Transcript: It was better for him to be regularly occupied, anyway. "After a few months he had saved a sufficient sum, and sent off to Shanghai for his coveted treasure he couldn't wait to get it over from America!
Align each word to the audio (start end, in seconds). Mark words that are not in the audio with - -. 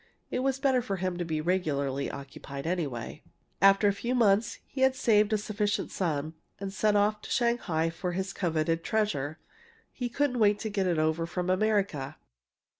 It 0.31 0.39
was 0.39 0.57
better 0.57 0.81
for 0.81 0.95
him 0.95 1.17
to 1.17 1.23
be 1.25 1.41
regularly 1.41 2.09
occupied, 2.09 2.65
anyway. 2.65 3.21
"After 3.61 3.87
a 3.87 3.93
few 3.93 4.15
months 4.15 4.57
he 4.65 4.81
had 4.81 4.95
saved 4.95 5.31
a 5.31 5.37
sufficient 5.37 5.91
sum, 5.91 6.33
and 6.59 6.73
sent 6.73 6.97
off 6.97 7.21
to 7.21 7.29
Shanghai 7.29 7.91
for 7.91 8.13
his 8.13 8.33
coveted 8.33 8.83
treasure 8.83 9.37
he 9.91 10.09
couldn't 10.09 10.39
wait 10.39 10.57
to 10.61 10.71
get 10.71 10.87
it 10.87 10.97
over 10.97 11.27
from 11.27 11.51
America! 11.51 12.17